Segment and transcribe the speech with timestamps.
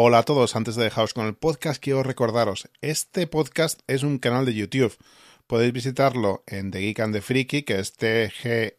[0.00, 4.20] Hola a todos, antes de dejaros con el podcast quiero recordaros, este podcast es un
[4.20, 4.96] canal de YouTube.
[5.48, 8.78] Podéis visitarlo en The Geek and the Freaky, que es tgntf.com,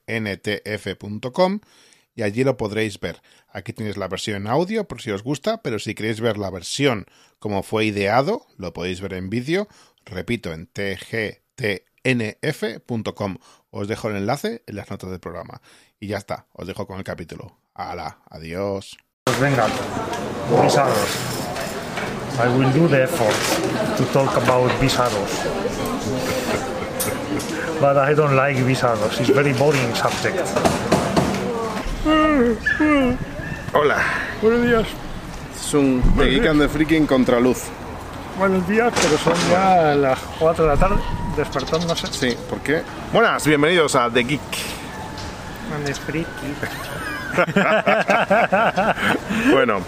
[2.15, 3.21] y allí lo podréis ver.
[3.49, 6.51] Aquí tenéis la versión en audio por si os gusta, pero si queréis ver la
[6.51, 7.05] versión
[7.39, 9.67] como fue ideado, lo podéis ver en vídeo,
[10.05, 11.79] repito, en tgtnf.com.
[13.71, 15.61] Os dejo el enlace en las notas del programa.
[15.99, 17.59] Y ya está, os dejo con el capítulo.
[17.73, 18.21] ¡Hala!
[18.29, 18.97] Adiós.
[19.29, 19.67] Pues venga,
[20.63, 20.97] visados.
[22.43, 23.35] I will do the effort
[23.97, 25.29] to talk about visados.
[27.79, 29.19] But I don't like visados.
[29.19, 30.39] It's very boring subject.
[33.71, 33.97] Hola,
[34.41, 34.87] Buenos días.
[35.55, 37.65] es un The Geek and the Freaky en contraluz.
[38.39, 40.97] Buenos días, pero son ya las 4 de la tarde,
[41.37, 42.07] despertándose.
[42.07, 42.81] Sí, ¿por qué?
[43.13, 44.41] Buenas, bienvenidos a The Geek.
[45.75, 46.25] And it's friki.
[49.51, 49.81] Bueno,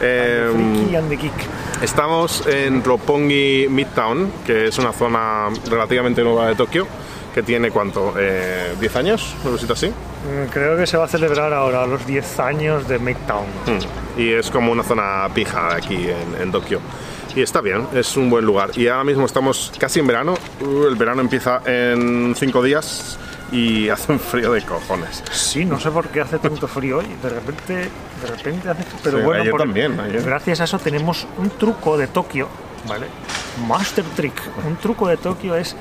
[0.00, 0.88] em,
[1.82, 6.86] estamos en Roppongi Midtown, que es una zona relativamente nueva de Tokio,
[7.34, 9.34] que tiene cuánto, Eh, ¿10 años?
[9.42, 9.88] ¿Una cosita así?
[9.88, 13.46] Mm, Creo que se va a celebrar ahora los 10 años de Midtown.
[13.66, 14.20] Mm.
[14.20, 16.80] Y es como una zona pija aquí en, en Tokio.
[17.36, 18.70] Y está bien, es un buen lugar.
[18.76, 20.34] Y ahora mismo estamos casi en verano.
[20.60, 23.18] Uh, el verano empieza en 5 días
[23.52, 25.22] y hace un frío de cojones.
[25.32, 27.06] Sí, no sé por qué hace tanto frío hoy.
[27.22, 28.84] De repente, de repente hace.
[29.02, 30.22] Pero Sí, bueno, ayer por- también, ayer.
[30.22, 32.48] gracias a eso tenemos un truco de Tokio,
[32.88, 33.06] ¿vale?
[33.66, 34.40] Master trick.
[34.66, 35.74] Un truco de Tokio es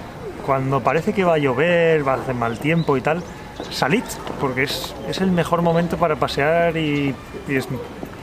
[0.45, 3.21] cuando parece que va a llover, va a hacer mal tiempo y tal,
[3.69, 4.03] salid,
[4.39, 7.13] porque es, es el mejor momento para pasear y,
[7.47, 7.67] y es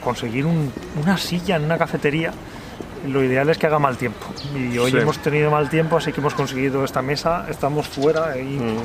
[0.03, 2.33] conseguir un- una silla en una cafetería.
[3.05, 4.25] Lo ideal es que haga mal tiempo.
[4.55, 4.97] Y hoy Sí.
[4.97, 7.45] hemos tenido mal tiempo, así que hemos conseguido esta mesa.
[7.49, 8.77] Estamos fuera y Mm.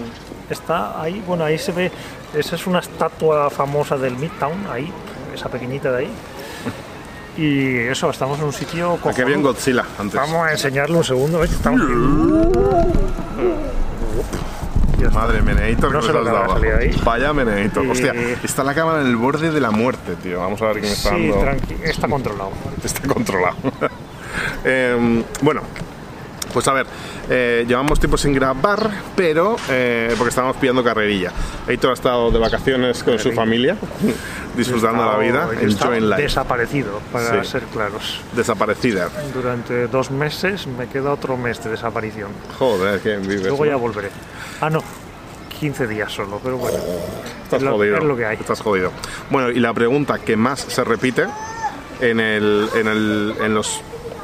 [0.51, 1.23] está ahí.
[1.27, 1.91] Bueno, ahí se ve.
[2.35, 4.93] Esa es una estatua famosa del Midtown, ahí,
[5.35, 6.11] esa pequeñita de ahí.
[7.37, 8.95] Y eso, estamos en un sitio.
[9.05, 9.53] Aquí había un cojonudo.
[9.55, 10.15] Godzilla antes.
[10.21, 11.39] Vamos a enseñarle un segundo.
[11.39, 11.53] ¿ves?
[11.53, 11.81] Estamos
[15.13, 16.61] Madre meneito que No nos sé lo has dado.
[17.05, 17.85] Vaya meneito.
[17.85, 20.39] Y- Hostia, está la cámara en el borde de la muerte, tío.
[20.41, 21.41] Vamos a ver qué me está Sí, dando.
[21.45, 22.51] tranqui, está controlado.
[22.83, 23.57] Está controlado.
[24.65, 25.63] Em, bueno,
[26.53, 26.87] pues a ver,
[27.31, 31.33] eh, llevamos tiempo sin grabar, pero eh, porque estábamos pillando carrerilla.
[31.67, 33.77] Heitor ha estado de vacaciones con su familia,
[34.57, 36.23] disfrutando la vida, enjoying life.
[36.23, 37.51] Desaparecido, para Sí.
[37.51, 38.21] ser claros.
[38.37, 39.09] Desaparecida.
[39.33, 42.29] Durante dos meses me queda otro mes de desaparición.
[42.59, 43.43] Joder, que vives.
[43.47, 44.11] Luego ya volveré.
[44.61, 44.83] Ah, no,
[45.59, 46.79] 15 días solo, pero bueno.
[47.45, 47.97] Estás es lo- jodido.
[47.99, 48.37] es lo que hay.
[48.37, 48.91] Estás jodido.
[49.31, 51.25] Bueno, y la pregunta que más se repite
[52.01, 53.81] en, el, en, el- en los,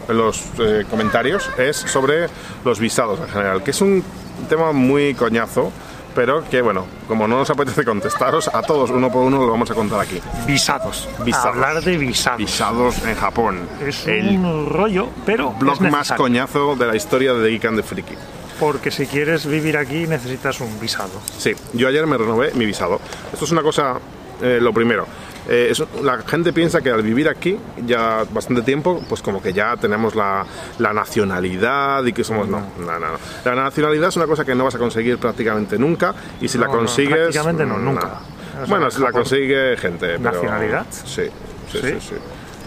[0.08, 2.28] los eh, comentarios es sobre
[2.64, 4.02] los visados en general, que es un
[4.48, 5.72] tema muy coñazo,
[6.14, 9.70] pero que, bueno, como no nos apetece contestaros, a todos uno por uno lo vamos
[9.70, 10.20] a contar aquí.
[10.46, 11.08] Visados.
[11.24, 11.54] Visados.
[11.54, 12.38] Hablar de visados.
[12.38, 13.68] Visados en Japón.
[13.86, 17.82] Es el un rollo, pero blog es más coñazo de la historia de and the
[17.82, 18.14] Freaky.
[18.58, 21.20] Porque si quieres vivir aquí necesitas un visado.
[21.36, 23.00] Sí, yo ayer me renové mi visado.
[23.32, 23.94] Esto es una cosa,
[24.42, 25.06] eh, lo primero.
[25.48, 25.72] Eh,
[26.02, 30.14] la gente piensa que al vivir aquí ya bastante tiempo, pues como que ya tenemos
[30.14, 30.44] la,
[30.78, 32.46] la nacionalidad y que somos...
[32.48, 33.06] No, no, no, no.
[33.44, 36.66] La nacionalidad es una cosa que no vas a conseguir prácticamente nunca y si la
[36.66, 37.16] consigues...
[37.18, 38.06] prácticamente no, nunca.
[38.06, 38.20] nada.
[38.20, 40.18] O sea, bueno, si la consigue gente.
[40.18, 40.86] pero- ¿Nacionalidad?
[40.90, 41.30] Sí, sí,
[41.72, 41.78] sí.
[41.80, 41.94] ¿Sí?
[42.00, 42.14] sí.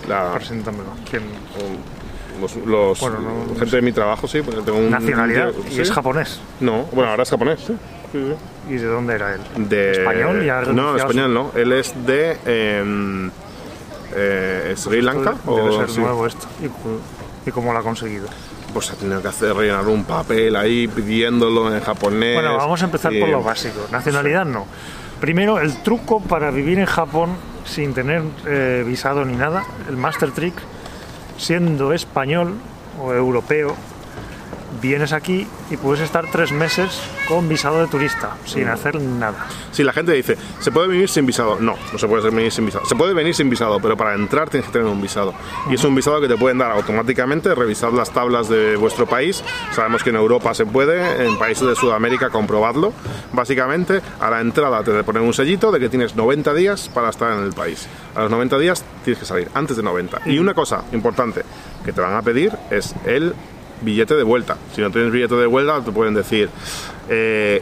[0.09, 0.85] La, Preséntamelo.
[1.09, 1.23] ¿Quién?
[2.41, 4.89] los, los- Bueno, no- gente de mi trabajo, sí, porque tengo un...
[4.89, 5.51] Nacionalidad.
[5.69, 5.81] Y ¿sí?
[5.81, 6.39] es japonés.
[6.59, 7.59] No, bueno, ahora es japonés.
[7.59, 7.73] sí.
[8.69, 9.41] ¿Y de dónde era él?
[9.69, 10.45] de ¿Español?
[10.45, 13.31] ¿Ya no español no él es de em,
[14.13, 15.99] eh, Sri Lanka Debe o ser sí.
[16.01, 16.47] nuevo esto.
[16.61, 18.27] ¿Y, y cómo lo ha conseguido?
[18.73, 22.85] pues ha tenido que hacer rellenar un papel ahí pidiéndolo en japonés Bueno, vamos a
[22.85, 23.81] empezar y- por lo básico.
[23.91, 24.65] Nacionalidad no.
[25.19, 27.31] Primero, el truco para vivir en Japón
[27.65, 30.53] sin tener eh, visado ni nada, el master trick,
[31.37, 32.53] siendo español
[32.99, 33.75] o europeo,
[34.81, 39.47] vienes aquí y puedes estar tres meses con visado de turista, sin hacer nada.
[39.71, 42.65] si la gente dice se puede venir sin visado no no se puede venir sin
[42.65, 42.85] visado.
[42.85, 45.33] Se puede venir sin visado pero para entrar tienes que tener un visado.
[45.69, 49.43] Y es un visado que te pueden dar automáticamente revisad las tablas de vuestro país.
[49.73, 52.93] Sabemos que en Europa se puede en países de Sudamérica comprobadlo
[53.33, 57.31] básicamente a la entrada te ponen un sellito de que tienes 90 días para estar
[57.37, 57.87] en el país.
[58.15, 61.43] A los 90 días tienes que salir antes de 90 y una cosa importante
[61.83, 63.33] que te van a pedir es el
[63.81, 66.49] billete de vuelta si no tienes billete de vuelta te pueden decir
[67.09, 67.61] eh,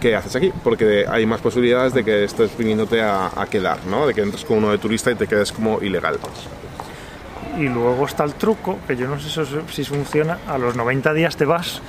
[0.00, 0.52] ¿qué haces aquí?
[0.62, 4.06] Porque hay más posibilidades de que estés viniéndote a, quedar, ¿no?
[4.06, 6.18] De que entres como uno de turista y te quedes como ilegal.
[7.56, 11.36] Y luego está el truco, que yo no sé si funciona, a los 90 días
[11.36, 11.80] te vas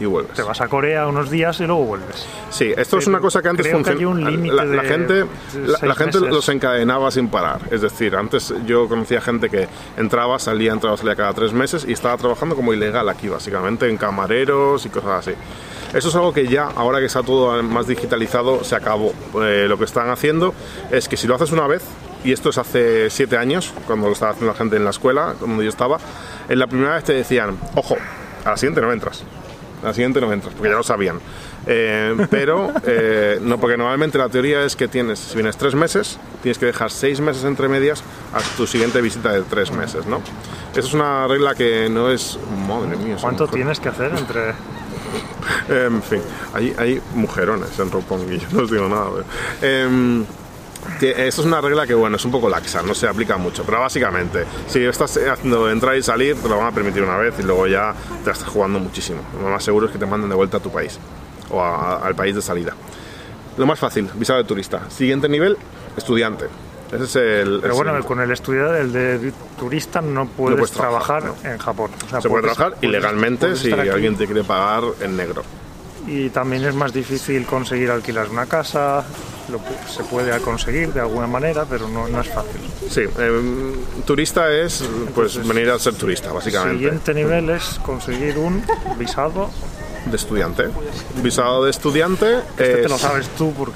[0.00, 0.34] y vuelves.
[0.34, 2.26] Te vas a Corea unos días y luego vuelves.
[2.50, 4.30] Sí, esto es una cosa que antes funcionaba.
[4.30, 5.26] La, la gente, de
[5.66, 7.60] la, la gente los encadenaba sin parar.
[7.70, 11.92] Es decir, antes yo conocía gente que entraba, salía, entraba, salía cada tres meses y
[11.92, 15.32] estaba trabajando como ilegal aquí, básicamente, en camareros y cosas así.
[15.94, 19.12] Eso es algo que ya, ahora que está todo más digitalizado, se acabó.
[19.42, 20.52] Eh, lo que están haciendo
[20.90, 21.84] es que si lo haces una vez,
[22.24, 25.34] y esto es hace siete años, cuando lo estaba haciendo la gente en la escuela,
[25.38, 25.98] donde yo estaba,
[26.48, 27.96] en la primera vez te decían, ojo,
[28.44, 29.22] a la siguiente no entras.
[29.82, 31.18] La siguiente no entras, porque ya lo sabían.
[31.66, 36.18] Eh, pero, eh, no, porque normalmente la teoría es que tienes, si vienes tres meses,
[36.42, 40.20] tienes que dejar seis meses entre medias a tu siguiente visita de tres meses, ¿no?
[40.72, 42.38] Esa es una regla que no es.
[42.66, 44.54] Madre mía, ¿Cuánto tienes que hacer entre.?
[45.68, 46.20] En fin,
[46.54, 49.10] hay, hay mujerones en Roppongi, yo no os digo nada.
[49.62, 50.24] pero,
[51.00, 53.80] esto es una regla que, bueno, es un poco laxa, no se aplica mucho, pero
[53.80, 57.42] básicamente, si estás haciendo entrar y salir, te lo van a permitir una vez y
[57.42, 59.20] luego ya te la estás jugando muchísimo.
[59.42, 60.98] Lo más seguro es que te manden de vuelta a tu país
[61.50, 62.74] o a- al país de salida.
[63.56, 64.88] Lo más fácil, visado de turista.
[64.90, 65.56] Siguiente nivel,
[65.96, 66.46] estudiante.
[66.92, 67.58] Ese es el.
[67.62, 71.58] Pero bueno, el- con el estudiar, el de turista, no puedes, puedes trabajar, trabajar, en
[71.58, 71.90] Japón.
[72.06, 73.88] O sea, se puede trabajar ilegalmente si aquí.
[73.88, 75.42] alguien te quiere pagar en negro.
[76.06, 79.04] Y también es más difícil conseguir alquilar una casa.
[79.50, 79.60] Lo
[79.90, 82.60] se puede conseguir de alguna manera, pero no, no es fácil.
[82.90, 83.74] Sí, em,
[84.06, 84.84] turista es
[85.14, 86.78] pues venir a ser turista, El básicamente.
[86.78, 88.62] siguiente nivel es conseguir un
[88.98, 89.50] visado.
[90.06, 90.64] De estudiante.
[91.22, 92.38] Visado de estudiante.
[92.50, 93.72] Este te es- lo sabes tú porque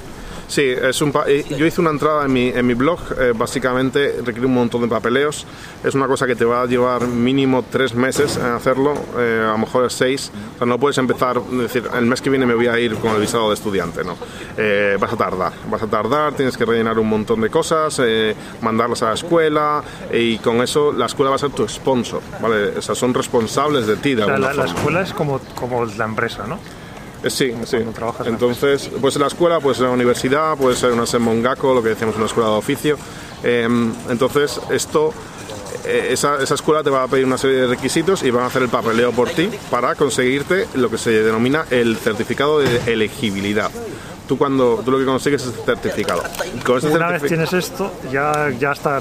[0.48, 4.16] Sí, es un eh, yo hice una entrada en mi, en mi blog, eh, básicamente
[4.24, 5.46] requiere un montón de papeleos,
[5.84, 9.52] es una cosa que te va a llevar mínimo tres meses en hacerlo, eh, a
[9.52, 12.54] lo mejor seis, o sea, no puedes empezar, es decir, el mes que viene me
[12.54, 14.16] voy a ir con el visado de estudiante, no,
[14.56, 18.34] Eh, vas a tardar, vas a tardar, tienes que rellenar un montón de cosas, eh,
[18.62, 22.78] mandarlas a la escuela y con eso la escuela va a ser tu sponsor, ¿vale?
[22.78, 24.78] O sea, son responsables de ti de o sea, alguna la, la forma.
[24.78, 26.58] escuela es como, como la empresa, ¿no?
[27.22, 27.78] Eh, Sí, sí.
[27.94, 31.06] trabajas en la Entonces, puede ser la escuela, puede ser la universidad, puede ser una
[31.06, 32.96] semongako, lo que decíamos, una escuela de oficio.
[33.42, 33.68] Eh,
[34.08, 35.12] entonces, esto,
[35.84, 38.46] eh, esa, esa escuela te va a pedir una serie de requisitos y van a
[38.46, 43.70] hacer el papeleo por ti para conseguirte lo que se denomina el certificado de elegibilidad.
[44.26, 46.22] Tú cuando tú lo que consigues es el certificado.
[46.64, 49.00] Con Una vez tienes esto, ya, ya está,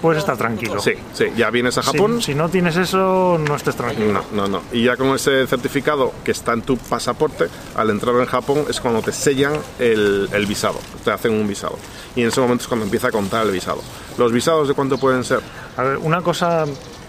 [0.00, 0.80] puedes estar tranquilo.
[0.80, 2.20] Sí, sí, ya vienes a Japón.
[2.22, 4.24] Si, no tienes eso, no estés tranquilo.
[4.32, 4.62] No, no, no.
[4.72, 8.80] Y ya con ese certificado que está en tu pasaporte, al entrar en Japón es
[8.80, 11.78] cuando te sellan el, el visado, te hacen un visado.
[12.14, 13.82] Y en ese momento es cuando empieza a contar el visado.
[14.18, 15.40] ¿Los visados de cuánto pueden ser?
[15.76, 16.64] A ver, una cosa,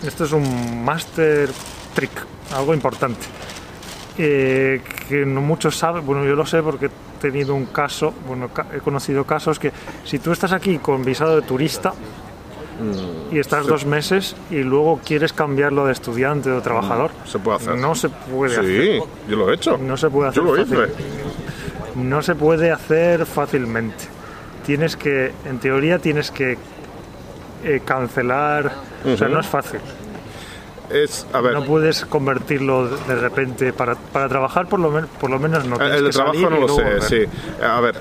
[0.06, 1.50] esto es un master
[1.94, 2.12] trick,
[2.56, 3.25] algo importante,
[4.18, 8.50] eh, que no muchos saben, bueno, yo lo sé porque he tenido un caso, bueno,
[8.74, 9.72] he conocido casos que
[10.06, 11.94] si tú estás aquí con visado de turista
[13.31, 17.75] y estás dos meses y luego quieres cambiarlo de estudiante o trabajador, Se puede hacer.
[17.78, 18.66] no se puede hacer.
[18.66, 19.00] Sí,
[19.30, 19.78] yo lo he hecho.
[19.78, 20.75] No se puede hacer Yo lo hice.
[20.75, 20.96] fácil.
[21.96, 24.06] No se puede hacer fácilmente.
[24.66, 26.58] Tienes que, en teoría, tienes que
[27.64, 28.72] eh, cancelar.
[29.06, 29.80] O sea, no es fácil.
[30.90, 35.40] Es, a ver, No puedes convertirlo de repente para, para trabajar, por lo, por lo
[35.40, 35.78] menos no.
[35.78, 37.25] Tienes el que trabajo salir no lo sé, sí.
[37.64, 37.96] A ver,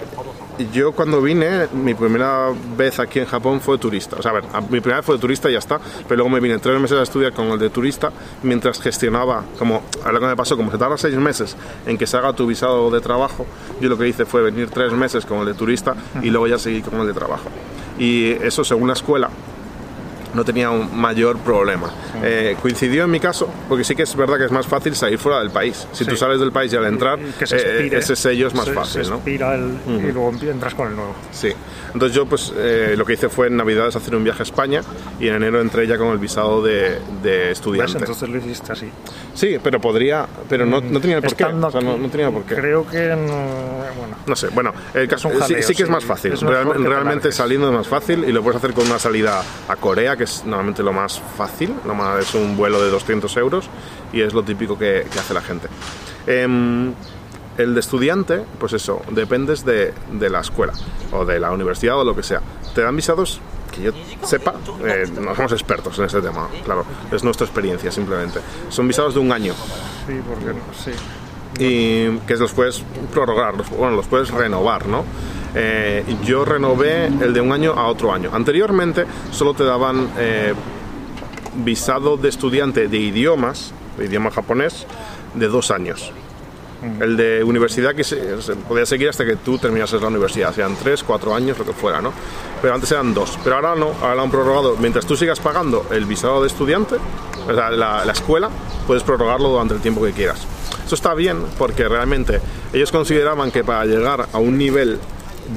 [0.73, 4.17] yo cuando vine, mi primera vez aquí en Japón fue turista.
[4.17, 5.79] O sea, a ver, mi primera vez fue de turista y ya está.
[5.79, 8.13] Pero luego me vine tres meses a estudiar con el de turista
[8.43, 11.57] mientras gestionaba, como a lo que me pasó, como se tarda seis meses
[11.87, 13.47] en que se haga tu visado de trabajo,
[13.81, 16.59] yo lo que hice fue venir tres meses con el de turista y luego ya
[16.59, 17.49] seguir con el de trabajo.
[17.99, 19.31] Y eso según la escuela
[20.35, 21.91] no tenía un mayor problema.
[22.23, 25.19] Eh, coincidió en mi caso, porque sí que es verdad que es más fácil salir
[25.19, 25.87] fuera del país.
[25.93, 28.55] Si tú sales del país y al entrar, Y que se eh, ese sello es
[28.55, 29.17] más Se- fácil, se ¿no?
[29.17, 31.15] expira el- y luego entras con el nuevo.
[31.33, 31.53] Sí.
[31.93, 34.83] Entonces yo pues eh, lo que hice fue en Navidades hacer un viaje a España
[35.21, 37.51] y en enero entré ya con el visado de, de ¿Ves?
[37.59, 37.99] estudiante.
[37.99, 38.91] Entonces lo hiciste así.
[39.35, 41.43] Sí, pero podría, pero no, no tenía por qué.
[41.45, 42.55] Estando O sea, no, aquí, no tenía por qué.
[42.55, 43.83] Creo que no.
[43.99, 46.33] Bueno, No sé, bueno, el caso, un sí, jaleo, sí que es más fácil.
[46.33, 49.77] Es Real- realmente saliendo es más fácil y lo puedes hacer con una salida a
[49.77, 51.75] Corea, que es normalmente lo más fácil.
[51.85, 53.67] lo más- es un vuelo de 200 euros
[54.13, 55.69] y es lo típico que, que hace la gente.
[56.27, 56.93] Em,
[57.59, 60.73] el de estudiante, pues eso, dependes de, de la escuela
[61.13, 62.41] o de la universidad o lo que sea.
[62.75, 63.41] Te dan visados
[63.75, 68.41] que yo sepa, eh, no somos expertos en este tema, claro, es nuestra experiencia simplemente.
[68.69, 69.55] Son visados de un año
[70.07, 70.91] sí, porque no, sí.
[71.59, 75.05] y que los puedes prorrogar, bueno, los puedes renovar, ¿no?
[75.55, 78.31] Eh, yo renové el de un año a otro año.
[78.33, 80.55] Anteriormente solo te daban eh,
[81.57, 84.87] visado de estudiante de idiomas, de idioma japonés,
[85.35, 86.13] de dos años.
[86.99, 90.75] El de universidad que se, se podía seguir hasta que tú terminases la universidad, sean
[90.75, 92.13] tres, cuatro años, lo que fuera, ¿no?
[92.61, 93.39] Pero antes eran dos.
[93.45, 94.77] Pero ahora no, ahora lo han prorrogado.
[94.79, 96.97] Mientras tú sigas pagando el visado de estudiante,
[97.49, 98.51] o sea, la, la escuela,
[98.89, 100.45] puedes prorrogarlo durante el tiempo que quieras.
[100.83, 102.41] Esto está bien porque realmente
[102.73, 104.99] ellos consideraban que para llegar a un nivel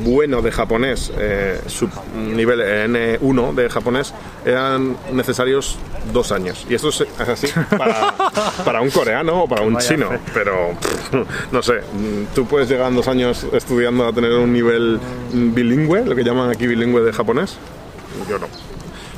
[0.04, 4.14] bueno de japonés, eh, su nivel N1 de japonés,
[4.46, 5.78] eran necesarios
[6.14, 6.66] dos años.
[6.70, 7.48] Y eso es así
[7.78, 8.14] para,
[8.66, 10.10] para un coreano o para un Vaya chino.
[10.10, 10.20] fe.
[10.34, 10.74] Pero
[11.52, 11.82] no sé,
[12.34, 15.00] tú puedes llegar en dos años estudiando a tener un nivel
[15.34, 17.58] bilingüe, lo que llaman aquí bilingüe de japonés.
[18.30, 18.48] Yo no.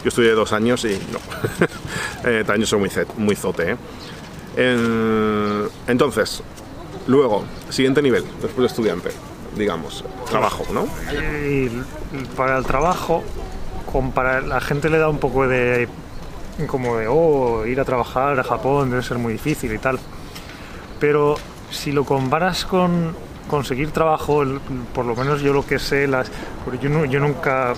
[0.03, 1.19] Yo estudié dos años y no.
[2.29, 3.72] eh, también soy muy, zote.
[3.72, 3.75] ¿eh?
[4.55, 6.41] En- entonces,
[7.07, 9.10] luego, siguiente nivel, después de estudiante,
[9.58, 10.88] digamos, trabajo, ¿no?
[11.14, 11.70] Y
[12.36, 13.24] para el trabajo,
[13.92, 15.88] con- para la gente le da un poco de
[16.68, 20.00] como de oh, ir a trabajar a Japón debe ser muy difícil y tal.
[21.00, 21.36] Pero
[21.70, 23.14] si lo comparas con
[23.48, 24.44] conseguir trabajo,
[24.94, 26.32] por lo menos yo lo que sé, las,
[26.82, 27.74] yo, yo nunca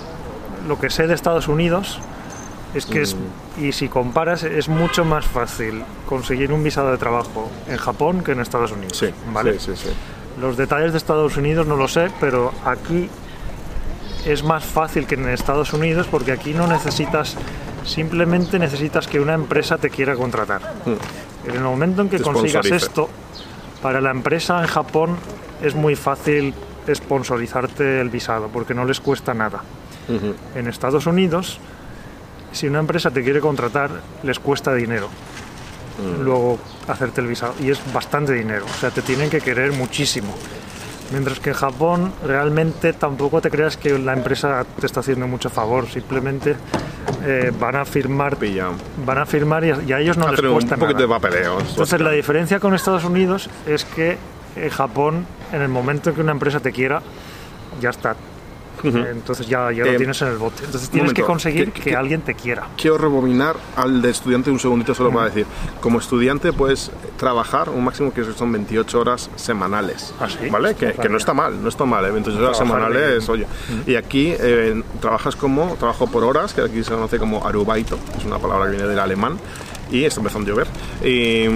[0.67, 1.99] lo que sé de Estados Unidos
[2.73, 3.15] es que es
[3.59, 8.31] y si comparas es mucho más fácil conseguir un visado de trabajo en Japón que
[8.31, 8.97] en Estados Unidos.
[8.97, 9.59] Sí, ¿vale?
[9.59, 9.89] sí, sí, sí.
[10.39, 13.09] Los detalles de Estados Unidos no lo sé, pero aquí
[14.25, 17.35] es más fácil que en Estados Unidos porque aquí no necesitas,
[17.85, 20.61] simplemente necesitas que una empresa te quiera contratar.
[21.45, 23.09] En el momento en que Te consigas esto,
[23.81, 25.17] para la empresa en Japón
[25.61, 26.53] es muy fácil
[26.93, 29.61] sponsorizarte el visado porque no les cuesta nada.
[30.55, 31.59] En Estados Unidos,
[32.51, 33.91] si una empresa te quiere contratar,
[34.23, 35.09] les cuesta dinero.
[36.21, 37.53] Luego hacerte el visado.
[37.59, 38.65] Y es bastante dinero.
[38.65, 40.33] O sea, te tienen que querer muchísimo.
[41.11, 45.49] Mientras que en Japón realmente tampoco te creas que la empresa te está haciendo mucho
[45.49, 45.87] favor.
[45.87, 46.55] Simplemente
[47.25, 48.67] eh, van a firmar, Pilla.
[49.05, 51.15] van a firmar y a, y a ellos no les un cuesta poquito nada.
[51.15, 51.59] de papeleo.
[51.61, 54.17] Entonces la diferencia con Estados Unidos es que
[54.55, 57.01] en Japón, en el momento en que una empresa te quiera,
[57.81, 58.15] ya está.
[58.83, 60.63] Entonces ya, ya lo tienes en el bote.
[60.65, 62.67] Entonces tienes que conseguir ¿qué- que alguien te quiera.
[62.77, 65.45] Quiero rebobinar al de estudiante un segundito solo para decir,
[65.81, 70.49] como estudiante puedes trabajar un máximo que son 28 horas semanales, ¿Ah, sí?
[70.49, 70.75] ¿vale?
[70.75, 72.11] Que, no está mal, no está mal, ¿eh?
[72.11, 73.45] 28 horas semanales, oye.
[73.85, 78.25] Y aquí eh, trabajas como, trabajo por horas, que aquí se conoce como arubaito, es
[78.25, 79.37] una palabra que viene del alemán,
[79.91, 80.67] y está empezando a llover.
[81.03, 81.47] Y,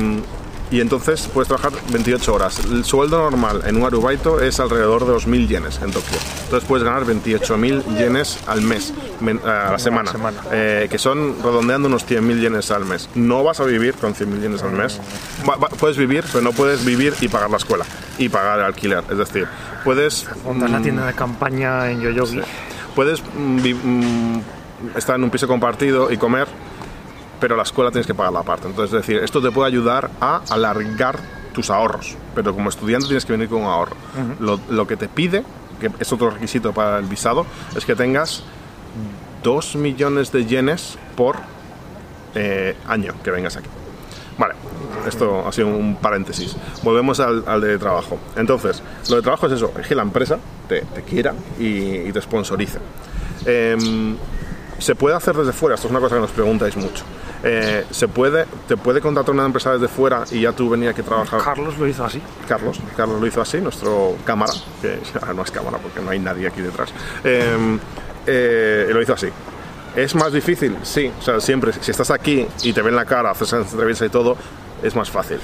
[0.74, 2.60] y entonces puedes trabajar 28 horas.
[2.66, 6.18] El sueldo normal en un arubaito es alrededor de 2.000 yenes en Tokio.
[6.46, 8.92] Entonces puedes ganar 28.000 yenes al mes,
[9.46, 10.12] a la semana,
[10.52, 13.08] eh, que son redondeando unos 100.000 yenes al mes.
[13.16, 15.00] No vas a vivir con 100.000 yenes al mes.
[15.48, 17.86] Va- va- puedes vivir, pero no puedes vivir y pagar la escuela
[18.18, 19.04] y pagar el alquiler.
[19.12, 19.48] Es decir,
[19.84, 22.42] puedes Montas la tienda de campaña en Yoyogi.
[22.96, 24.42] puedes mm, mm,
[24.96, 26.48] estar en un piso compartido y comer,
[27.44, 28.70] pero la escuela tienes que pagarla aparte.
[28.70, 31.20] Entonces, es decir, esto te puede ayudar a alargar
[31.54, 33.98] tus ahorros, pero como estudiante tienes que venir con un ahorro.
[34.40, 35.44] lo, lo que te pide,
[35.78, 37.46] que es otro requisito para el visado,
[37.76, 38.44] es que tengas
[39.44, 41.36] 2 millones de yenes por
[42.34, 43.68] eh, año que vengas aquí.
[44.38, 44.54] Vale,
[45.06, 46.56] esto ha sido un paréntesis.
[46.82, 48.20] Volvemos al, al de trabajo.
[48.38, 52.12] Entonces, lo de trabajo es eso, es que la empresa te, te quiera y, y
[52.14, 52.80] te sponsorice.
[53.46, 54.16] Em,
[54.80, 57.04] se puede hacer desde fuera, esto es una cosa que nos preguntáis mucho.
[57.44, 61.04] Eh, se puede, te puede contratar una empresa desde fuera y ya tú venías que
[61.04, 61.42] trabajar.
[61.42, 62.22] Carlos lo hizo así.
[62.48, 66.20] Carlos, Carlos lo hizo así, nuestro cámara, que ahora no es cámara porque no hay
[66.20, 67.78] nadie aquí detrás, eh,
[68.26, 69.28] eh, lo hizo así.
[69.96, 70.78] ¿Es más difícil?
[70.84, 74.10] Sí, o sea, siempre, si estás aquí y te ven la cara, haces entrevista y
[74.10, 74.38] todo,
[74.82, 75.38] es más fácil.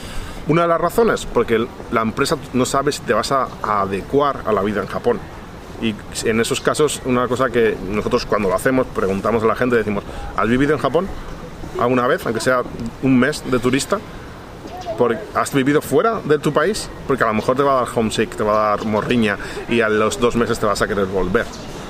[0.47, 4.41] Una de las razones, porque la empresa no sabe si te vas a, a adecuar
[4.45, 5.19] a la vida en Japón.
[5.81, 5.95] Y
[6.25, 10.03] en esos casos, una cosa que nosotros cuando lo hacemos, preguntamos a la gente, decimos,
[10.35, 11.07] ¿has vivido en Japón
[11.79, 12.63] alguna vez, aunque sea
[13.01, 13.99] un mes de turista?
[15.33, 18.35] Has vivido fuera de tu país, porque a lo mejor te va a dar homesick,
[18.35, 19.37] te va a dar morriña
[19.69, 21.45] y a los dos meses te vas a querer volver.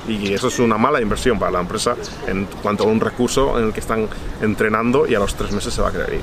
[0.06, 1.96] Y eso es una mala inversión para la empresa
[2.28, 4.08] en cuanto a un recurso en el que están
[4.40, 6.20] entrenando y a los tres meses se va a querer ir.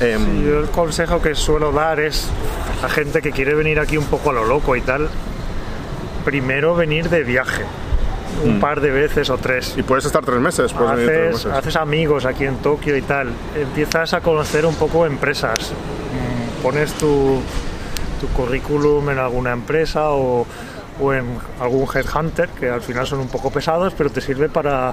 [0.00, 2.28] Em, el consejo que suelo dar es
[2.82, 5.08] a gente que quiere venir aquí un poco a lo loco y tal,
[6.24, 7.64] primero venir de viaje,
[8.44, 9.74] un par de veces o tres.
[9.76, 11.58] y puedes estar tres meses, puedes venir tres Haces, meses.
[11.58, 15.72] haces amigos aquí en Tokio y tal, empiezas a conocer un poco empresas,
[16.12, 17.40] Mm, pones tu,
[18.20, 20.46] tu currículum en alguna empresa o,
[21.00, 21.24] o en
[21.60, 24.92] algún headhunter, que al final son un poco pesados, pero te sirve para,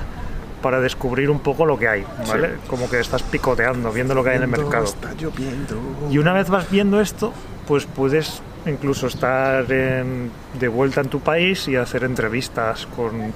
[0.61, 2.51] para descubrir un poco lo que hay, ¿vale?
[2.69, 4.85] Como que estás picoteando, viendo lo que hay en el mercado.
[4.85, 5.77] Está lloviendo.
[6.09, 7.33] Y una vez vas viendo esto,
[7.67, 13.33] pues puedes incluso estar en- de vuelta en tu país y hacer entrevistas con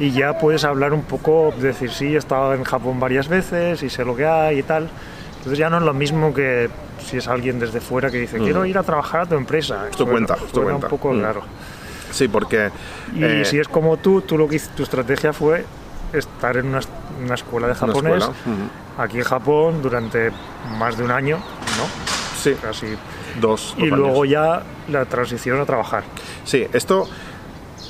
[0.00, 3.88] y ya puedes hablar un poco, decir sí, he estado en Japón varias veces y
[3.90, 4.88] sé lo que hay y tal.
[5.38, 8.64] Entonces ya no es lo mismo que si es alguien desde fuera que dice quiero
[8.66, 9.86] ir a trabajar a tu empresa.
[9.90, 10.86] Esto cuenta, esto cuenta.
[10.86, 11.22] un poco Mm.
[11.22, 11.42] raro.
[12.10, 12.70] Sí, porque
[13.14, 15.64] Y eh, si es como tú, tú lo que tu estrategia fue
[16.12, 16.80] estar en una,
[17.24, 18.32] una escuela de japonés escuela,
[18.98, 20.30] aquí en Japón durante
[20.78, 22.03] más de un año, ¿no?
[22.44, 22.86] Sí, Casi.
[23.40, 24.28] dos, Y dos luego años.
[24.32, 26.04] ya la transición a trabajar.
[26.44, 27.08] Sí, esto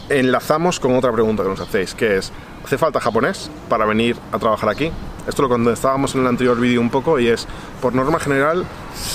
[0.09, 2.33] enlazamos con otra pregunta que nos hacéis, que es,
[2.65, 4.91] ¿hace falta japonés para venir a trabajar aquí?
[5.27, 7.47] Esto lo contestábamos en el anterior vídeo un poco y es,
[7.81, 8.67] por norma general,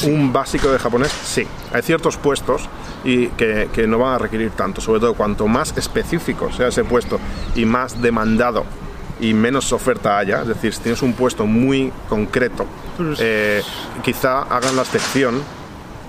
[0.04, 1.46] un básico de japonés, sí.
[1.72, 2.68] Hay ciertos puestos
[3.04, 6.84] y que, que no van a requerir tanto, sobre todo cuanto más específico sea ese
[6.84, 7.20] puesto
[7.56, 8.66] y más demandado
[9.20, 12.66] y menos oferta haya, es decir, si tienes un puesto muy concreto,
[13.20, 13.62] eh,
[14.04, 15.42] quizá hagan la excepción.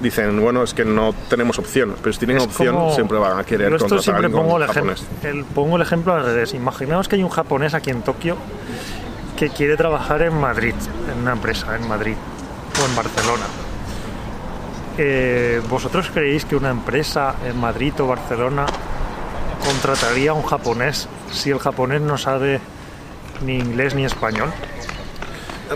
[0.00, 3.44] Dicen, bueno, es que no tenemos opción, pero si tienen Es opción, siempre van a
[3.44, 5.04] querer esto contratar a siempre pongo el, japonés.
[5.22, 6.54] el- pongo el ejemplo al revés.
[6.54, 8.36] Imaginaos que hay un japonés aquí en Tokio
[9.38, 10.74] que quiere trabajar en Madrid,
[11.12, 12.14] en una empresa en Madrid
[12.82, 13.44] o en Barcelona.
[14.98, 18.64] Eh, ¿Vosotros creéis que una empresa en Madrid o Barcelona
[19.66, 22.60] contrataría a un japonés si el japonés no sabe
[23.44, 24.50] ni inglés ni español?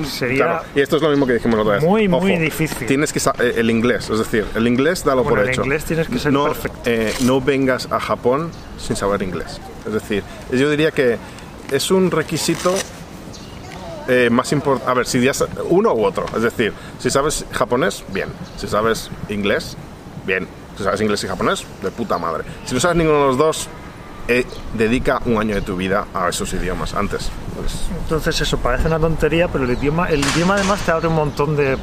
[0.05, 1.83] Sería Claro, y esto es lo mismo que dijimos otra vez.
[1.85, 2.87] muy, muy difícil.
[2.87, 5.63] Tienes que eh, el inglés, es decir, el inglés dalo Bueno, por el hecho.
[5.63, 6.79] inglés tienes que ser no, perfecto.
[6.85, 9.61] eh, no vengas a Japón sin saber inglés.
[9.87, 10.23] Es decir,
[10.53, 11.19] yo diría que
[11.71, 12.75] es un requisito
[14.09, 14.91] eh, más importante.
[14.91, 15.33] A ver, si ya
[15.71, 16.27] uno u otro.
[16.37, 18.29] Es decir, si sabes japonés, bien.
[18.57, 19.77] Si sabes inglés,
[20.27, 20.47] bien.
[20.77, 22.45] Si sabes inglés y japonés, de puta madre.
[22.67, 23.69] Si no sabes ninguno de los dos,
[24.29, 27.31] eh, dedica un año de tu vida a esos idiomas antes.
[27.57, 31.15] Pues, Entonces eso parece una tontería, pero el idioma, el idioma además te abre un
[31.15, 31.77] montón de,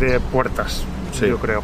[0.00, 0.82] de puertas,
[1.18, 1.26] Sí.
[1.28, 1.62] yo creo.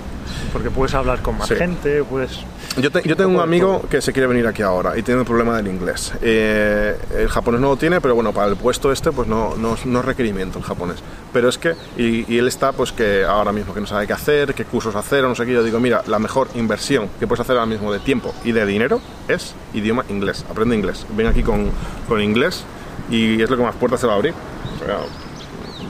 [0.53, 1.57] Porque puedes hablar con más Sí.
[1.57, 2.41] gente, puedes...
[2.77, 5.27] Yo, te- yo tengo un amigo que se quiere venir aquí ahora y tiene el
[5.27, 6.13] problema del inglés.
[6.23, 9.75] Eh, el japonés no lo tiene, pero bueno, para el puesto este pues no, no,
[9.75, 10.97] es- no es requerimiento el japonés.
[11.33, 14.13] Pero es que, y, y él está pues que ahora mismo que no sabe qué
[14.13, 17.27] hacer, qué cursos hacer, o no sé qué, yo digo, mira, la mejor inversión que
[17.27, 20.45] puedes hacer ahora mismo de tiempo y de dinero es idioma inglés.
[20.51, 21.05] Aprende inglés.
[21.17, 21.71] Ven aquí con,
[22.09, 22.65] con inglés
[23.11, 24.35] y es lo que más puertas se va a abrir.
[24.83, 24.99] O sea,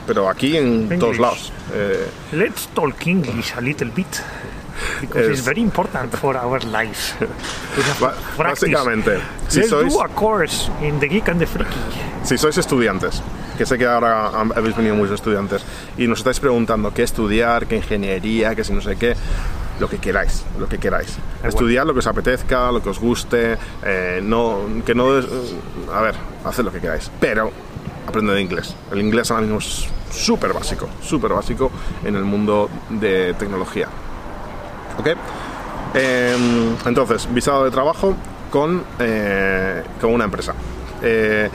[0.08, 0.98] pero aquí en English.
[0.98, 1.52] todos lados.
[1.72, 4.08] Eh, Let's talk English a little bit.
[5.00, 7.14] Because Es- it's very important for our lives.
[8.36, 9.92] Básicamente, si Let's sois...
[9.92, 11.76] do a course in the Geek and the Freaky.
[12.24, 13.22] Si sois estudiantes,
[13.56, 15.62] que sé que ahora habéis venido muchos estudiantes
[15.96, 19.14] y nos estáis preguntando qué estudiar, qué ingeniería, qué si no sé qué,
[19.80, 21.16] lo que queráis, lo que queráis.
[21.42, 25.08] Estudiar lo que os apetezca, lo que os guste, eh, no, que no...
[25.92, 27.50] a ver, haced lo que queráis, pero
[28.08, 28.74] aprended inglés.
[28.90, 31.70] El inglés ahora mismo es súper básico, súper básico
[32.04, 33.88] en el mundo de tecnología.
[34.98, 35.08] ¿Ok?
[35.94, 38.14] Em, entonces, visado de trabajo
[38.50, 40.54] con, eh, con una empresa.
[41.02, 41.48] Eh,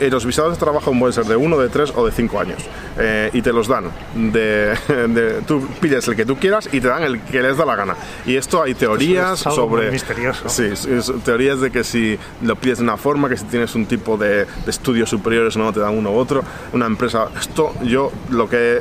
[0.00, 2.58] eh, los visados de trabajo pueden ser de uno, de tres o de cinco años.
[2.98, 3.84] Eh, y te los dan.
[4.14, 7.64] De, de- tú pides el que tú quieras y te dan el que les da
[7.66, 7.94] la gana.
[8.24, 9.90] Y esto hay teorías es sobre.
[9.90, 10.48] misterioso.
[10.48, 13.74] Sí, es- es teorías de que si lo pides de una forma, que si tienes
[13.74, 16.42] un tipo de, de estudios superiores no te dan uno u otro.
[16.72, 17.28] Una empresa.
[17.38, 18.80] Esto yo lo que.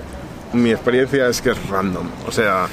[0.54, 2.08] Mi experiencia es que es random.
[2.28, 2.67] O sea.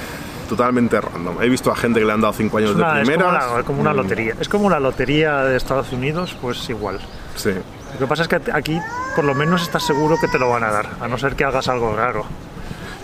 [0.49, 1.41] Totalmente random.
[1.41, 3.27] He visto a gente que le han dado cinco años Es, una, de es como,
[3.29, 4.35] una, como una Mm, lotería.
[4.39, 6.99] Es como la lotería de Estados Unidos, pues igual.
[7.35, 7.51] Sí.
[7.93, 8.81] Lo que pasa es que aquí
[9.15, 11.43] por lo menos estás seguro que te lo van a dar, a no ser que
[11.43, 12.25] hagas algo raro.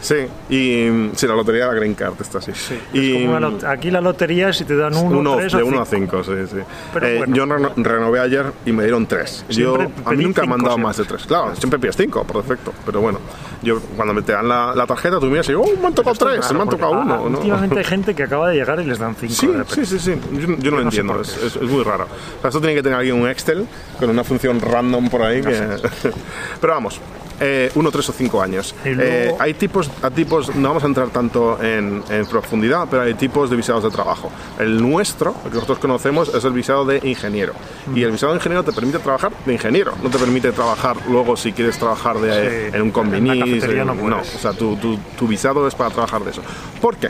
[0.01, 0.15] Sí,
[0.49, 2.51] y mm, sí, la lotería de la Green Card está así.
[2.93, 5.85] y Es aquí la lotería si te dan uno, uno, tres de o 1 a
[5.85, 6.23] cinco.
[6.23, 6.63] 5, sí, sí.
[6.93, 7.35] Pero Eh, bueno.
[7.35, 9.45] Yo reno- renové ayer y me dieron 3.
[9.49, 10.83] Yo, a mí nunca me han dado siempre.
[10.83, 11.25] más de 3.
[11.25, 12.73] Claro, siempre pides 5, por defecto.
[12.85, 13.19] Pero bueno,
[13.61, 15.93] yo cuando me te dan la, la tarjeta, tú miras y digo, oh, me han
[15.93, 17.29] tocado 3, Claro, me han tocado ah, 1.
[17.29, 17.37] ¿no?
[17.37, 19.33] Últimamente hay gente que acaba de llegar y les dan cinco.
[19.33, 19.85] Sí, de repente.
[19.85, 20.19] sí, sí, sí.
[20.33, 22.05] Yo, yo no lo no entiendo, es, es- es muy raro.
[22.05, 23.67] O sea, esto tiene que tener alguien un Excel
[23.99, 25.41] con una función random por ahí.
[25.41, 25.51] que-
[26.61, 27.01] Pero vamos,
[27.39, 28.75] eh, uno, tres o cinco años.
[28.83, 33.13] Eh, hay tipos, a tipos, no vamos a entrar tanto en, en profundidad, pero hay
[33.13, 34.31] tipos de visados de trabajo.
[34.59, 37.53] El nuestro, el que nosotros conocemos, es el visado de ingeniero.
[37.95, 41.35] Y el visado de ingeniero te permite trabajar de ingeniero, no te permite trabajar luego
[41.37, 44.35] si quieres trabajar de, Sí, en un en cafetería no puedes.
[44.35, 46.41] o sea, tu, tu, tu visado es para trabajar de eso.
[46.81, 47.09] ¿Por qué?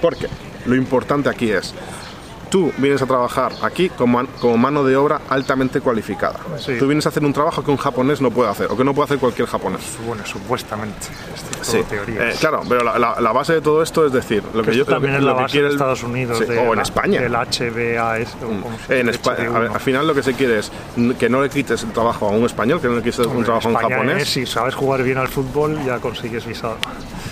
[0.00, 0.28] Porque
[0.66, 1.74] lo importante aquí es,
[2.52, 6.38] tú vienes a trabajar aquí como, man- como mano de obra altamente cualificada.
[6.58, 6.74] Sí.
[6.78, 8.92] Tú vienes a hacer un trabajo que un japonés no puede hacer, o que no
[8.94, 9.80] puede hacer cualquier japonés.
[10.06, 11.08] Bueno, supuestamente.
[11.34, 11.78] Esto es Sí,
[12.18, 14.82] eh, claro, pero la, la- la base de todo esto es decir, lo que, yo
[14.82, 16.38] Esto lo que- también es la que base quiere de el- Estados Unidos.
[16.38, 17.20] Sí, de o en la- España.
[17.22, 18.36] Del HBAS.
[18.86, 19.74] se En España, a ver, HB1.
[19.74, 20.70] al final lo que se quiere es
[21.18, 23.68] que no le quites el trabajo a un español, que no le quites un trabajo
[23.68, 24.22] a un japonés.
[24.24, 26.76] es, si sabes jugar bien al fútbol, ya consigues visado.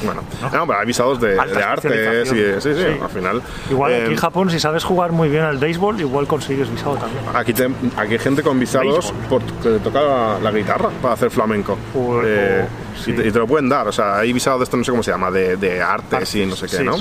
[0.05, 2.99] Bueno, no, pero hay visados de, de artes y sí, sí, Sí.
[3.03, 3.43] al final.
[3.71, 6.97] Igual eh, aquí en Japón, si sabes jugar muy bien al béisbol, igual consigues visado
[6.97, 7.23] también.
[7.35, 11.31] Aquí, te- aquí hay gente con visados por, que toca la, la guitarra para hacer
[11.31, 11.77] flamenco.
[11.95, 12.65] O- Eh,
[13.05, 13.11] sí.
[13.11, 13.87] y, te, y te lo pueden dar.
[13.89, 16.47] O sea, hay visados de esto, no sé cómo se llama, de, de artes y
[16.47, 16.83] no sé qué.
[16.83, 16.97] ¿no?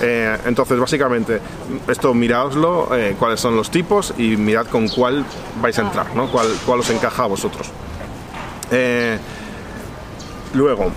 [0.00, 1.40] Eh, entonces, básicamente,
[1.88, 5.24] esto miraoslo, eh, cuáles son los tipos y mirad con cuál
[5.60, 6.30] vais a entrar, ¿no?
[6.30, 7.70] Cuál, cuál os encaja a vosotros.
[8.70, 9.18] Eh,
[10.54, 10.90] luego,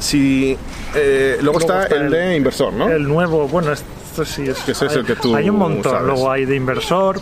[0.00, 0.56] si
[0.94, 2.88] eh, luego, está, el, de inversor, ¿no?
[2.88, 4.58] El nuevo, bueno, esto sí es.
[4.60, 5.92] Que ese es el que tú Hay un montón.
[5.92, 6.06] sabes.
[6.06, 7.20] Luego hay de inversor.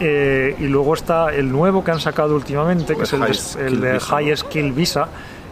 [0.00, 3.26] eh, y luego está el nuevo que han sacado últimamente, que El es el de,
[3.26, 5.08] High el Skill de Visa, High Skill Visa,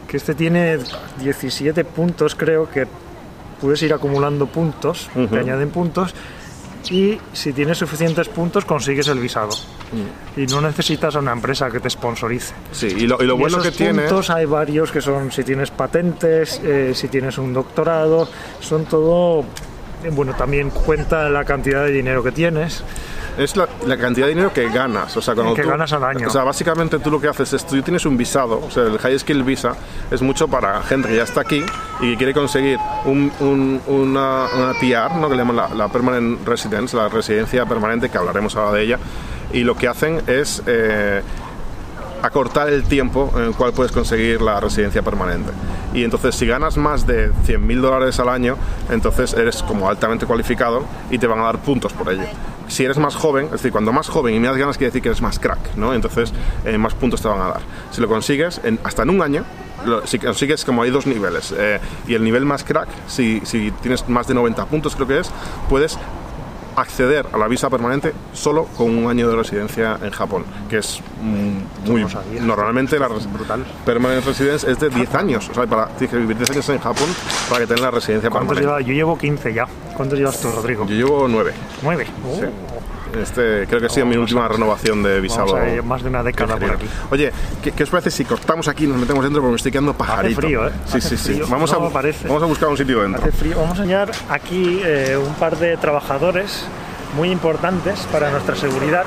[0.09, 0.79] que este tiene
[1.21, 2.87] 17 puntos, creo que
[3.61, 6.15] puedes ir acumulando puntos, te añaden puntos,
[6.91, 9.51] y si tienes suficientes puntos consigues el visado.
[9.93, 10.41] Mm.
[10.41, 12.55] Y no necesitas a una empresa que te sponsorice.
[12.73, 14.03] Sí, y lo, y lo Y bueno esos que tiene.
[14.03, 18.29] puntos hay varios que son si tienes patentes, eh, si tienes un doctorado,
[18.61, 19.45] son todo.
[20.11, 22.83] Bueno, también cuenta la cantidad de dinero que tienes.
[23.39, 26.05] Es la, la cantidad de dinero que ganas, o sea, cuando Que tú- ganas al
[26.05, 26.27] año.
[26.27, 28.99] O sea, básicamente tú lo que haces es, tú tienes un visado, o sea, el
[28.99, 29.73] High Skill Visa
[30.11, 31.65] es mucho para gente que ya está aquí
[32.01, 35.29] y que quiere conseguir un- un- una, una PR, ¿no?
[35.29, 38.99] que le llaman la, la Permanent Residence, la residencia permanente, que hablaremos ahora de ella,
[39.53, 41.23] y lo que hacen es eh,
[42.23, 45.51] acortar el tiempo en el cual puedes conseguir la residencia permanente.
[45.93, 48.57] Y entonces si ganas más de 100.000 dólares al año,
[48.91, 52.23] entonces eres como altamente cualificado y te van a dar puntos por ello.
[52.69, 55.09] Si eres más joven, es decir, cuando más joven y más ganas quiere decir que
[55.11, 55.93] eres más crack, ¿no?
[55.93, 56.33] Entonces
[56.65, 57.61] eh, más puntos te van a dar.
[57.91, 59.45] Si lo consigues, en- hasta en un año,
[60.05, 64.09] si consigues como hay dos niveles, eh, y el nivel más crack, si, si tienes
[64.09, 65.31] más de 90 puntos creo que es,
[65.69, 65.99] puedes
[66.83, 71.01] acceder a la visa permanente solo con un año de residencia en Japón, que es
[71.23, 73.65] mm, muy no normalmente la res- Brutal.
[73.87, 76.79] permanent residence es de 10 años, o sea, para, tienes que vivir 10 años en
[76.79, 77.09] Japón
[77.49, 78.83] para que tengas la residencia ¿Cuántos permanente.
[78.85, 78.89] lleva?
[78.89, 79.67] Yo llevo 15 ya.
[79.97, 80.87] ¿Cuántos llevas tú, Rodrigo?
[80.87, 81.53] Yo llevo 9.
[81.83, 82.07] 9.
[83.21, 85.57] Este, creo que ha sido mi última renovación de visado.
[85.85, 86.87] Más de una década por aquí.
[87.11, 87.31] Oye,
[87.63, 89.93] ¿qué, qué os parece si cortamos aquí y nos metemos dentro porque me estoy quedando
[89.95, 90.41] pajarito?
[90.41, 90.73] frío, ¿eh?
[90.87, 91.33] Sí, Hace sí, sí.
[91.35, 91.47] frío.
[91.49, 92.27] Vamos, No a, parece.
[92.29, 93.23] vamos a buscar un sitio dentro.
[93.23, 93.57] Hace frío.
[93.59, 96.65] Vamos a enseñar aquí eh, un par de trabajadores
[97.17, 99.05] muy importantes para nuestra seguridad,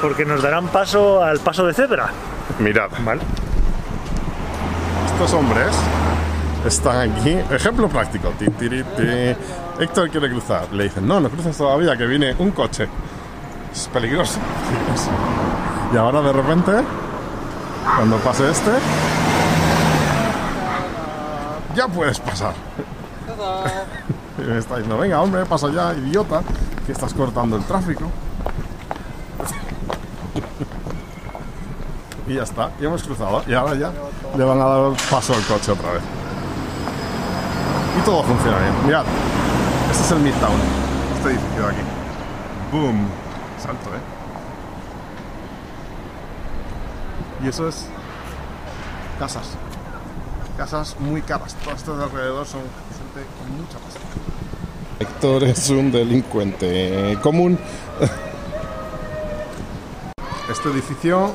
[0.00, 2.10] porque nos darán paso al paso de cebra.
[2.60, 3.20] Mirad, ¿Vale?
[5.12, 5.68] estos hombres
[6.66, 7.36] están aquí.
[7.50, 8.32] Ejemplo práctico.
[8.38, 9.36] Ti, tiri, ti.
[9.80, 10.72] Héctor quiere cruzar.
[10.72, 12.86] Le dicen, no, no cruces todavía, que viene un coche.
[13.72, 14.38] Es peligroso.
[15.92, 16.72] Y ahora de repente,
[17.96, 18.70] cuando pase este,
[21.74, 22.54] ya puedes pasar.
[24.38, 26.40] Y me está diciendo, venga, hombre, pasa ya, idiota,
[26.86, 28.04] que estás cortando el tráfico.
[32.26, 33.42] Y ya está, y hemos cruzado.
[33.46, 33.90] Y ahora ya
[34.36, 36.02] le van a dar paso al coche otra vez.
[37.98, 38.72] Y todo funciona bien.
[38.86, 39.04] Mirad,
[39.90, 40.60] este es el Midtown.
[41.16, 41.82] Este edificio de aquí.
[42.70, 43.08] Boom.
[43.58, 44.00] Salto, ¿eh?
[47.42, 47.86] Y eso es
[49.18, 49.56] casas.
[50.56, 51.54] Casas muy caras.
[51.64, 54.00] Todas estas de alrededor son gente con mucha pasta.
[55.00, 57.58] Héctor es un delincuente común.
[60.50, 61.34] Este edificio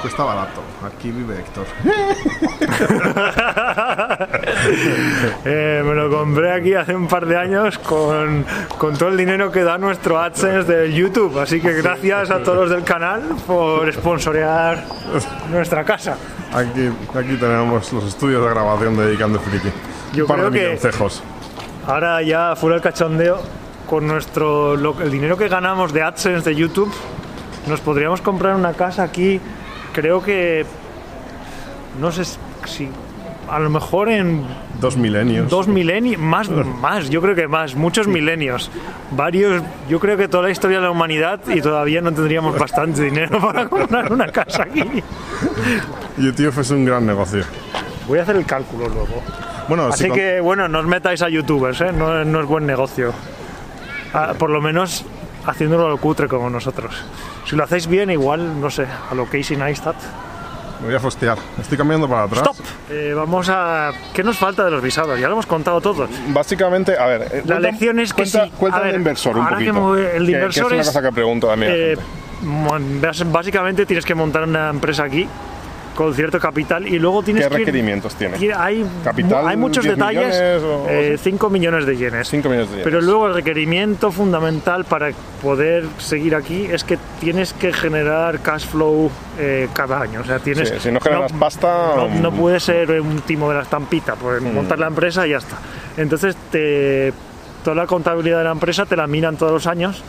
[0.00, 0.60] cuesta barato.
[0.86, 1.66] Aquí vive Héctor.
[5.44, 8.44] Eh, me lo compré aquí hace un par de años con,
[8.76, 11.38] con todo el dinero que da nuestro AdSense de YouTube.
[11.38, 14.84] Así que gracias a todos los del canal por sponsorear
[15.50, 16.16] nuestra casa.
[16.52, 19.68] Aquí, aquí tenemos los estudios de grabación de Dedicando Friki.
[20.14, 21.22] Yo Un par creo de que- milloncejos.
[21.86, 23.40] Ahora ya fuera el cachondeo,
[23.88, 26.92] con nuestro lo- el dinero que ganamos de AdSense de YouTube,
[27.66, 29.40] nos podríamos comprar una casa aquí.
[30.00, 30.64] Creo que
[32.00, 32.22] no sé
[32.66, 32.88] si
[33.50, 34.44] a lo mejor en
[34.80, 35.50] Dos milenios.
[35.50, 38.70] dos milenios, más, más, yo creo que más, muchos milenios,
[39.10, 43.02] varios, yo creo que toda la historia de la humanidad y todavía no tendríamos bastante
[43.02, 44.84] dinero para comprar una casa aquí.
[46.16, 47.42] YouTube es un gran negocio.
[48.06, 49.20] Voy a hacer el cálculo luego.
[49.68, 51.90] Bueno, Así si con- que bueno, no os metáis a youtubers, ¿eh?
[51.92, 53.12] no, no es buen negocio.
[54.14, 55.04] Ah, por lo menos
[55.48, 56.94] haciéndolo a lo cutre como nosotros.
[57.46, 59.96] Si lo hacéis bien, igual, no sé, a lo Casey Neistat.
[60.80, 61.38] me voy a fostear.
[61.60, 62.42] Estoy cambiando para atrás.
[62.42, 62.56] ¡Stop!
[62.90, 63.90] Eh, vamos a...
[64.14, 65.18] ¿Qué nos falta de los visados?
[65.18, 66.06] Ya lo hemos contado todo.
[66.28, 67.22] Básicamente, a ver.
[67.22, 68.52] eh, La cuenta- lección es que cuenta, sí.
[68.56, 69.72] Cuenta A ver, del inversor un que poquito.
[69.72, 71.72] me voy- el que- inversor que es una es, cosa que pregunto también.
[71.74, 71.96] Eh,
[73.26, 75.28] básicamente tienes que montar una empresa aquí
[75.98, 77.56] con cierto capital y luego tienes ¿Qué que...
[77.58, 78.38] requerimientos tiene?
[78.38, 82.28] y Hay, ¿Capital, hay muchos 10 detalles, millones o- eh, 5 millones de yenes.
[82.28, 82.84] 5 millones de yenes.
[82.84, 85.10] Pero luego el requerimiento fundamental para
[85.42, 90.20] poder seguir aquí es que tienes que generar cash flow eh, cada año.
[90.20, 93.48] O sea, tienes, Sí, si no generas pasta, no, um, no puede ser un timo
[93.48, 95.56] de la estampita, pues montar la empresa y ya está.
[95.96, 97.12] Entonces, te,
[97.64, 100.04] toda la contabilidad de la empresa te la miran todos los años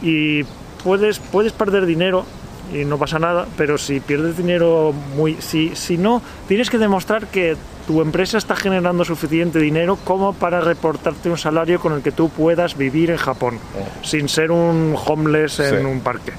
[0.00, 0.44] y
[0.84, 2.24] puedes, puedes perder dinero
[2.72, 5.36] y no pasa nada, pero si pierdes dinero muy...
[5.40, 10.60] Si, si no, tienes que demostrar que tu empresa está generando suficiente dinero como para
[10.60, 13.58] reportarte un salario con el que tú puedas vivir en Japón,
[14.02, 15.84] sin ser un homeless en Sí.
[15.84, 16.32] un parque.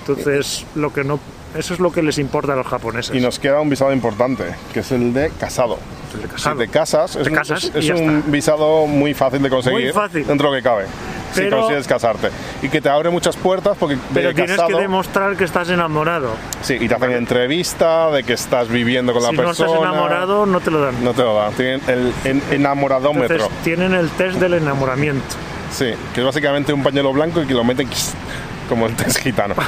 [0.00, 1.20] Entonces, lo que no
[1.56, 3.14] Eso es lo que les importa a los japoneses.
[3.14, 5.78] Y nos queda un visado importante, que es el de casado.
[6.14, 6.54] El de casado.
[6.60, 9.50] Si te casas, es, Te un- casas es- y es un visado muy fácil de
[9.50, 9.82] conseguir.
[9.84, 10.26] Muy fácil.
[10.26, 10.84] Dentro de lo que cabe.
[11.32, 12.28] Si consigues casarte.
[12.60, 16.30] Y que te abre muchas puertas porque Pero tienes casado, que demostrar que estás enamorado.
[16.62, 19.68] Sí, y te hacen entrevista de que estás viviendo con Si la no persona.
[19.70, 21.04] estás enamorado, no te lo dan.
[21.04, 21.52] No te lo dan.
[21.54, 23.36] Tienen el en- enamoradómetro.
[23.36, 25.22] Entonces tienen el test del enamoramiento.
[25.72, 27.88] Sí, que es básicamente un pañuelo blanco y que lo meten
[28.70, 29.54] como el test gitano.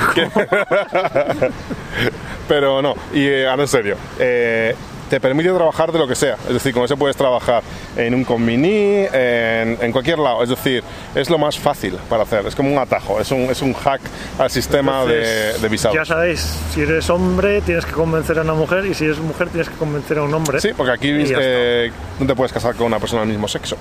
[2.48, 3.96] Pero no, y eh, ahora en serio.
[4.18, 4.74] eh,
[5.10, 7.62] te permite trabajar de lo que sea, es decir, con eso puedes trabajar
[7.98, 10.82] en un convini, en, en cualquier lado, es decir,
[11.14, 14.00] es lo más fácil para hacer, es como un atajo, es un, es un hack
[14.38, 15.96] al sistema de, Entonces, de visados.
[15.98, 16.40] Ya sabéis,
[16.72, 19.76] si eres hombre tienes que convencer a una mujer y si eres mujer tienes que
[19.76, 20.62] convencer a un hombre.
[20.62, 23.76] Sí, porque aquí eh, no te puedes casar con una persona del mismo sexo.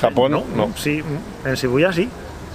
[0.00, 0.44] Japón, no.
[0.56, 0.70] no.
[0.78, 1.02] Sí,
[1.44, 2.08] en Shibuya sí.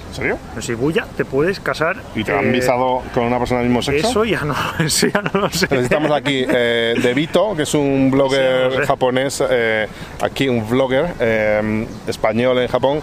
[0.10, 0.38] ¿En serio?
[0.56, 1.98] En Shibuya te puedes casar.
[2.16, 4.10] ¿Y te han eh, visado con una persona del mismo sexo?
[4.10, 5.68] Eso ya no, eso ya no lo sé.
[5.70, 8.88] Necesitamos aquí eh, De Vito, que es un blogger Sí, no sé.
[8.88, 9.88] japonés, eh,
[10.22, 13.02] aquí un vlogger eh, español en Japón.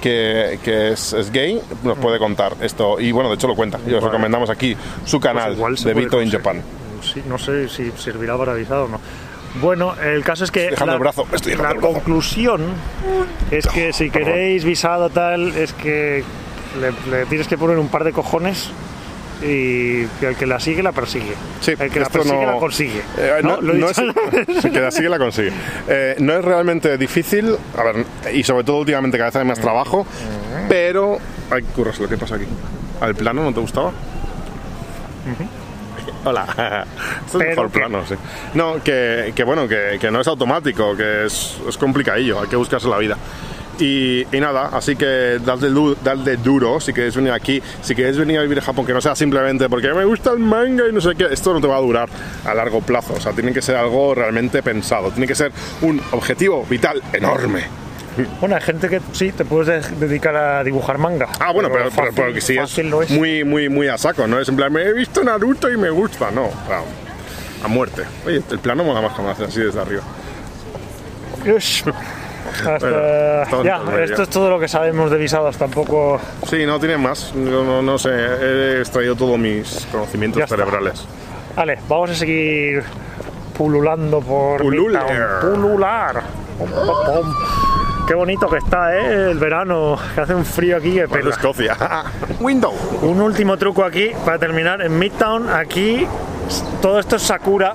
[0.00, 3.00] Que, que es, es gay, nos puede contar esto.
[3.00, 3.78] Y bueno, de hecho lo cuenta.
[3.84, 4.06] Y os Vale.
[4.06, 6.30] recomendamos aquí su canal, Pues igual se De Vito in.
[6.30, 6.62] Japan.
[7.02, 9.00] Sí, no sé si servirá para avisar o no.
[9.60, 12.62] Bueno, el caso es que la, el brazo, el conclusión
[13.50, 16.22] es que si queréis visado tal, es que
[16.80, 18.70] le, le tienes que poner un par de cojones
[19.42, 21.32] y el que la sigue la persigue.
[21.60, 23.02] Sí, el que la persigue no- la consigue.
[23.18, 25.52] Eh, no, no dicho es, que la sigue la consigue.
[25.88, 28.04] Eh, no es realmente difícil, a ver,
[28.34, 30.04] y sobre todo últimamente cada vez hay más trabajo,
[30.68, 31.18] pero
[31.50, 32.46] hay curros, lo que pasa aquí.
[33.00, 33.92] ¿Al plano no te gustaba?
[36.24, 36.84] Hola.
[37.26, 38.14] Es Pero mejor que- plano, sí.
[38.54, 42.56] No, que, que bueno, que, que no es automático, que es, es complicadillo, hay que
[42.56, 43.16] buscarse la vida.
[43.80, 48.16] Y, y nada, así que dadle, du- dadle duro si queréis venir aquí, si queréis
[48.18, 50.92] venir a vivir a Japón, que no sea simplemente porque me gusta el manga y
[50.92, 52.08] no sé qué, esto no te va a durar
[52.44, 56.02] a largo plazo, o sea, tiene que ser algo realmente pensado, tiene que ser un
[56.10, 57.62] objetivo vital enorme.
[58.40, 61.28] Bueno, hay gente que sí, te puedes de- dedicar a dibujar manga.
[61.38, 64.40] Ah, bueno, pero, pero, fácil- pero que sí es, muy, muy, muy a saco, ¿no?
[64.40, 66.82] Es en plan, me he visto Naruto y me gusta, no, claro,
[67.62, 68.02] a muerte.
[68.26, 70.02] Oye, el plano mola más que me hace así desde arriba.
[71.46, 71.84] Ush.
[72.48, 74.04] Hasta- Bueno, estamos ya, en medio.
[74.04, 75.56] esto es todo lo que sabemos de visados.
[75.56, 76.20] Tampoco.
[76.48, 80.56] Sí, no tiene más, no, no, no sé, he extraído todos mis conocimientos Ya está.
[80.56, 81.04] cerebrales.
[81.56, 82.82] Vale, vamos a seguir
[83.56, 85.40] pululando por Pulular.
[85.40, 86.22] Pulular.
[86.58, 87.34] Pom, pom, pom.
[88.06, 89.30] Qué bonito que está, ¿eh?
[89.32, 91.34] El verano, que hace un frío aquí que Para pela.
[91.34, 91.76] Escocia.
[92.40, 92.72] Window.
[93.02, 94.80] Un último truco aquí para terminar.
[94.80, 96.06] En Midtown, aquí
[96.80, 97.74] todo esto es Sakura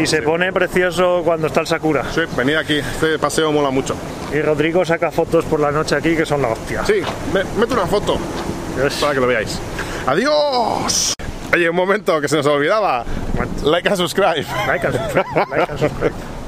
[0.00, 2.04] y se pone precioso cuando está el Sakura.
[2.12, 3.94] Sí, venid aquí, este paseo mola mucho.
[4.32, 6.84] Y Rodrigo saca fotos por la noche aquí que son la hostia.
[6.84, 7.00] Sí,
[7.32, 8.18] me- mete una foto
[8.76, 8.94] Dios.
[9.00, 9.58] para que lo veáis.
[10.06, 11.14] ¡Adiós!
[11.52, 13.04] Oye, un momento que se nos olvidaba.
[13.64, 14.44] Like and subscribe.
[14.66, 16.12] Like and subscribe, like and subscribe.